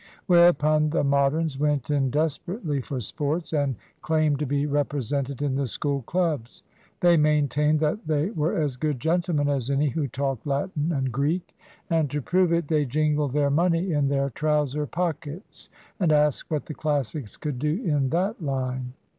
Whereupon 0.25 0.89
the 0.89 1.03
Moderns 1.03 1.59
went 1.59 1.91
in 1.91 2.09
desperately 2.09 2.81
for 2.81 2.99
sports, 3.01 3.53
and 3.53 3.75
claimed 4.01 4.39
to 4.39 4.47
be 4.47 4.65
represented 4.65 5.43
in 5.43 5.53
the 5.53 5.67
School 5.67 6.01
clubs. 6.01 6.63
They 7.01 7.17
maintained 7.17 7.79
that 7.81 8.07
they 8.07 8.31
were 8.31 8.57
as 8.59 8.77
good 8.77 8.99
gentlemen 8.99 9.47
as 9.47 9.69
any 9.69 9.89
who 9.89 10.07
talked 10.07 10.47
Latin 10.47 10.91
and 10.91 11.11
Greek; 11.11 11.55
and 11.87 12.09
to 12.09 12.19
prove 12.19 12.51
it 12.51 12.67
they 12.67 12.83
jingled 12.83 13.33
their 13.33 13.51
money 13.51 13.91
in 13.93 14.07
their 14.07 14.31
trouser 14.31 14.87
pockets, 14.87 15.69
and 15.99 16.11
asked 16.11 16.49
what 16.49 16.65
the 16.65 16.73
Classics 16.73 17.37
could 17.37 17.59
do 17.59 17.79
in 17.83 18.09
that 18.09 18.41
line. 18.41 18.93